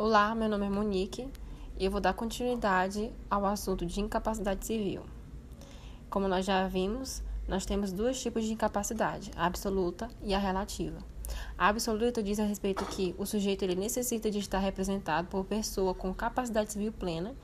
Olá, 0.00 0.32
meu 0.32 0.48
nome 0.48 0.64
é 0.64 0.70
Monique 0.70 1.28
e 1.76 1.84
eu 1.84 1.90
vou 1.90 2.00
dar 2.00 2.14
continuidade 2.14 3.10
ao 3.28 3.44
assunto 3.44 3.84
de 3.84 4.00
incapacidade 4.00 4.64
civil. 4.64 5.02
Como 6.08 6.28
nós 6.28 6.46
já 6.46 6.68
vimos, 6.68 7.20
nós 7.48 7.66
temos 7.66 7.90
dois 7.90 8.22
tipos 8.22 8.44
de 8.44 8.52
incapacidade, 8.52 9.32
a 9.34 9.44
absoluta 9.44 10.08
e 10.22 10.32
a 10.34 10.38
relativa. 10.38 10.98
A 11.58 11.66
absoluta 11.66 12.22
diz 12.22 12.38
a 12.38 12.44
respeito 12.44 12.84
que 12.84 13.12
o 13.18 13.26
sujeito 13.26 13.64
ele 13.64 13.74
necessita 13.74 14.30
de 14.30 14.38
estar 14.38 14.60
representado 14.60 15.26
por 15.26 15.44
pessoa 15.44 15.92
com 15.92 16.14
capacidade 16.14 16.74
civil 16.74 16.92
plena, 16.92 17.34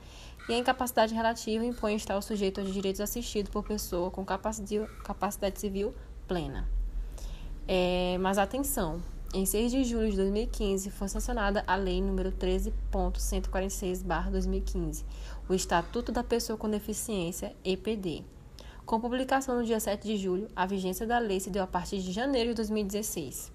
e 0.47 0.53
a 0.53 0.57
incapacidade 0.57 1.13
relativa 1.13 1.65
impõe 1.65 1.95
estar 1.95 2.15
o 2.15 2.21
sujeito 2.21 2.61
aos 2.61 2.73
direitos 2.73 3.01
assistidos 3.01 3.51
por 3.51 3.65
pessoa 3.65 4.09
com 4.09 4.23
capacidade 4.23 5.59
civil 5.59 5.93
plena. 6.25 6.69
É, 7.67 8.17
mas 8.21 8.37
atenção, 8.37 9.01
em 9.35 9.45
6 9.45 9.69
de 9.69 9.83
julho 9.83 10.09
de 10.09 10.15
2015, 10.15 10.89
foi 10.91 11.09
sancionada 11.09 11.61
a 11.67 11.75
Lei 11.75 11.99
nº 11.99 12.31
13.146-2015, 12.91 15.03
o 15.49 15.53
Estatuto 15.53 16.09
da 16.09 16.23
Pessoa 16.23 16.57
com 16.57 16.69
Deficiência, 16.69 17.53
EPD. 17.61 18.23
Com 18.85 19.01
publicação 19.01 19.57
no 19.57 19.65
dia 19.65 19.77
7 19.77 20.07
de 20.07 20.15
julho, 20.15 20.47
a 20.55 20.65
vigência 20.65 21.05
da 21.05 21.19
lei 21.19 21.41
se 21.41 21.49
deu 21.49 21.63
a 21.63 21.67
partir 21.67 22.01
de 22.01 22.13
janeiro 22.13 22.51
de 22.51 22.55
2016. 22.55 23.51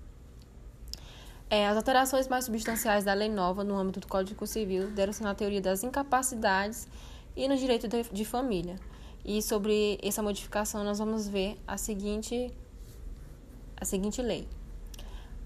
É, 1.48 1.66
as 1.66 1.78
alterações 1.78 2.28
mais 2.28 2.44
substanciais 2.44 3.04
da 3.04 3.14
lei 3.14 3.30
nova 3.30 3.64
no 3.64 3.78
âmbito 3.78 4.00
do 4.00 4.06
Código 4.06 4.46
Civil 4.46 4.90
deram-se 4.90 5.22
na 5.22 5.34
teoria 5.34 5.62
das 5.62 5.82
incapacidades 5.82 6.86
e 7.34 7.48
no 7.48 7.56
direito 7.56 7.88
de, 7.88 8.02
de 8.02 8.24
família. 8.26 8.76
E 9.24 9.40
sobre 9.40 9.98
essa 10.02 10.22
modificação 10.22 10.84
nós 10.84 10.98
vamos 10.98 11.26
ver 11.26 11.56
a 11.66 11.78
seguinte, 11.78 12.52
a 13.80 13.86
seguinte 13.86 14.20
lei. 14.20 14.46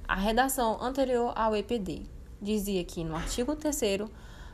A 0.07 0.17
redação 0.17 0.83
anterior 0.83 1.33
ao 1.35 1.57
EPD 1.57 2.03
dizia 2.41 2.85
que, 2.85 3.03
no 3.03 3.17
artigo 3.17 3.57
3 3.57 4.03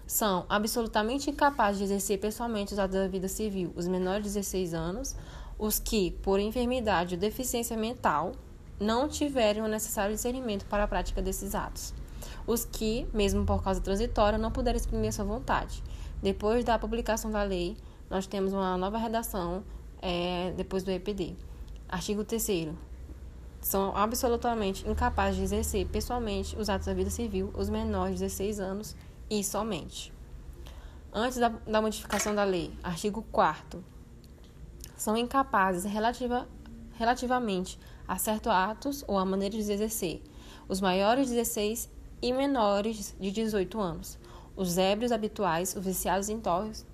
são 0.07 0.47
absolutamente 0.49 1.29
incapazes 1.29 1.79
de 1.79 1.85
exercer 1.85 2.21
pessoalmente 2.21 2.73
os 2.73 2.79
atos 2.79 2.97
da 2.97 3.09
vida 3.09 3.27
civil 3.27 3.73
os 3.75 3.89
menores 3.89 4.23
de 4.25 4.29
16 4.35 4.75
anos, 4.75 5.17
os 5.59 5.81
que, 5.81 6.13
por 6.23 6.39
enfermidade 6.39 7.17
ou 7.17 7.21
deficiência 7.21 7.77
mental, 7.77 8.33
não 8.79 9.09
tiverem 9.09 9.61
o 9.61 9.67
necessário 9.67 10.15
discernimento 10.15 10.67
para 10.67 10.85
a 10.85 10.89
prática 10.89 11.21
desses 11.21 11.53
atos. 11.55 11.93
Os 12.47 12.65
que, 12.65 13.09
mesmo 13.13 13.45
por 13.45 13.63
causa 13.63 13.81
transitória, 13.81 14.39
não 14.39 14.53
puderem 14.53 14.81
exprimir 14.81 15.13
sua 15.13 15.25
vontade. 15.25 15.83
Depois 16.23 16.65
da 16.65 16.79
publicação 16.79 17.31
da 17.31 17.43
lei, 17.43 17.77
nós 18.09 18.27
temos 18.27 18.53
uma 18.53 18.77
nova 18.77 18.99
redação 18.99 19.65
é, 20.01 20.53
depois 20.57 20.85
do 20.85 20.93
EPD. 20.93 21.35
Artigo 21.89 22.25
3 22.25 22.71
são 23.61 23.95
absolutamente 23.95 24.89
incapazes 24.89 25.37
de 25.37 25.45
exercer 25.45 25.87
pessoalmente 25.87 26.57
os 26.57 26.69
atos 26.69 26.87
da 26.87 26.95
vida 26.95 27.11
civil 27.11 27.53
os 27.57 27.69
menores 27.69 28.15
de 28.15 28.25
16 28.25 28.61
anos 28.61 28.97
e 29.29 29.45
somente. 29.45 30.13
Antes 31.13 31.39
da, 31.39 31.49
da 31.49 31.83
modificação 31.83 32.35
da 32.35 32.45
lei, 32.45 32.73
artigo 32.83 33.23
4 33.31 33.85
são 34.97 35.17
incapazes 35.17 35.85
relativa, 35.85 36.47
relativamente 36.93 37.79
a 38.07 38.19
certos 38.19 38.53
atos 38.53 39.05
ou 39.09 39.19
a 39.19 39.25
maneira 39.25 39.57
de 39.57 39.73
exercer. 39.73 40.23
Os 40.69 40.81
maiores 40.81 41.29
de 41.29 41.35
16 41.35 41.91
e 42.23 42.33
menores 42.33 43.17
de 43.19 43.31
18 43.31 43.81
anos, 43.81 44.19
os 44.55 44.77
ébrios 44.77 45.11
habituais, 45.11 45.75
os 45.75 45.85
viciados 45.85 46.29
em 46.29 46.41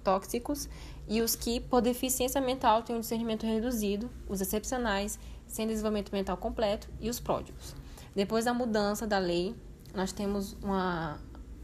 tóxicos 0.05 0.69
e 1.09 1.20
os 1.20 1.34
que, 1.34 1.59
por 1.59 1.81
deficiência 1.81 2.41
mental, 2.41 2.83
têm 2.83 2.97
um 2.97 3.00
discernimento 3.00 3.44
reduzido, 3.44 4.09
os 4.28 4.41
excepcionais 4.41 5.19
sem 5.47 5.66
desenvolvimento 5.66 6.12
mental 6.12 6.36
completo 6.36 6.89
e 7.00 7.08
os 7.08 7.20
pródigos. 7.20 7.75
Depois 8.14 8.44
da 8.44 8.55
mudança 8.55 9.06
da 9.06 9.19
lei, 9.19 9.55
nós 9.94 10.12
temos 10.12 10.56
uma, 10.62 11.19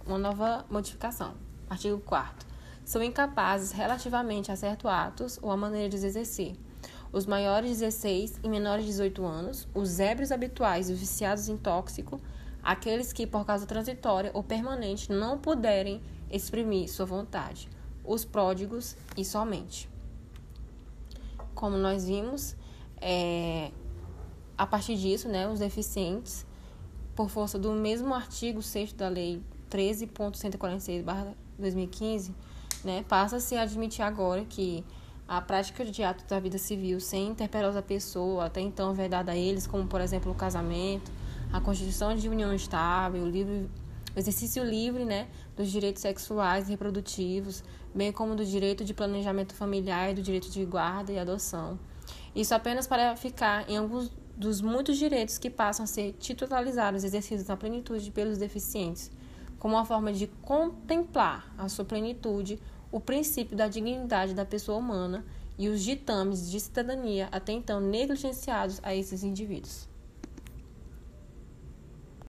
uma 0.06 0.18
nova 0.18 0.64
modificação. 0.70 1.34
Artigo 1.68 1.98
4 2.00 2.46
São 2.84 3.02
incapazes 3.02 3.72
relativamente 3.72 4.52
a 4.52 4.56
certos 4.56 4.90
atos 4.90 5.38
ou 5.42 5.50
a 5.50 5.56
maneira 5.56 5.88
de 5.88 5.96
exercer. 5.96 6.56
Os 7.12 7.26
maiores 7.26 7.70
de 7.70 7.76
16 7.76 8.40
e 8.42 8.48
menores 8.48 8.84
de 8.84 8.90
18 8.90 9.24
anos, 9.24 9.68
os 9.74 10.00
ébrios 10.00 10.32
habituais 10.32 10.88
e 10.88 10.94
os 10.94 10.98
viciados 10.98 11.48
em 11.48 11.58
tóxico, 11.58 12.20
aqueles 12.62 13.12
que, 13.12 13.26
por 13.26 13.44
causa 13.44 13.66
transitória 13.66 14.30
ou 14.32 14.42
permanente, 14.42 15.12
não 15.12 15.38
puderem 15.38 16.00
exprimir 16.30 16.90
sua 16.90 17.04
vontade, 17.04 17.68
os 18.02 18.24
pródigos 18.24 18.96
e 19.16 19.24
somente. 19.24 19.90
Como 21.54 21.76
nós 21.76 22.06
vimos, 22.06 22.56
é, 23.02 23.70
a 24.56 24.66
partir 24.66 24.96
disso, 24.96 25.28
né, 25.28 25.46
os 25.48 25.58
deficientes, 25.58 26.46
por 27.14 27.28
força 27.28 27.58
do 27.58 27.72
mesmo 27.72 28.14
artigo 28.14 28.62
6 28.62 28.92
da 28.92 29.08
Lei 29.08 29.42
13.146/2015, 29.68 32.32
né, 32.84 33.04
passa-se 33.08 33.56
a 33.56 33.62
admitir 33.62 34.02
agora 34.02 34.44
que 34.44 34.84
a 35.26 35.40
prática 35.40 35.84
de 35.84 36.02
atos 36.02 36.26
da 36.26 36.38
vida 36.38 36.58
civil 36.58 37.00
sem 37.00 37.28
interpelar 37.28 37.74
a 37.76 37.82
pessoa, 37.82 38.46
até 38.46 38.60
então 38.60 38.94
vedada 38.94 39.32
a 39.32 39.36
eles, 39.36 39.66
como 39.66 39.86
por 39.86 40.00
exemplo 40.00 40.30
o 40.30 40.34
casamento, 40.34 41.10
a 41.52 41.60
constituição 41.60 42.14
de 42.14 42.28
união 42.28 42.54
estável, 42.54 43.22
o, 43.22 43.28
livre, 43.28 43.68
o 44.14 44.18
exercício 44.18 44.64
livre 44.64 45.04
né, 45.04 45.28
dos 45.56 45.70
direitos 45.70 46.02
sexuais 46.02 46.68
e 46.68 46.70
reprodutivos, 46.70 47.64
bem 47.94 48.12
como 48.12 48.34
do 48.34 48.44
direito 48.44 48.84
de 48.84 48.94
planejamento 48.94 49.54
familiar 49.54 50.10
e 50.10 50.14
do 50.14 50.22
direito 50.22 50.50
de 50.50 50.64
guarda 50.64 51.12
e 51.12 51.18
adoção. 51.18 51.78
Isso 52.34 52.54
apenas 52.54 52.86
para 52.86 53.16
ficar 53.16 53.68
em 53.68 53.76
alguns 53.76 54.10
dos 54.36 54.60
muitos 54.60 54.96
direitos 54.96 55.38
que 55.38 55.50
passam 55.50 55.84
a 55.84 55.86
ser 55.86 56.14
titularizados 56.18 57.04
exercidos 57.04 57.46
na 57.46 57.56
plenitude 57.56 58.10
pelos 58.10 58.38
deficientes, 58.38 59.10
como 59.58 59.74
uma 59.76 59.84
forma 59.84 60.12
de 60.12 60.26
contemplar 60.26 61.52
a 61.56 61.68
sua 61.68 61.84
plenitude 61.84 62.58
o 62.90 63.00
princípio 63.00 63.56
da 63.56 63.68
dignidade 63.68 64.34
da 64.34 64.44
pessoa 64.44 64.78
humana 64.78 65.24
e 65.58 65.68
os 65.68 65.82
ditames 65.82 66.50
de 66.50 66.60
cidadania 66.60 67.28
até 67.32 67.52
então 67.52 67.80
negligenciados 67.80 68.80
a 68.82 68.94
esses 68.94 69.22
indivíduos. 69.22 69.91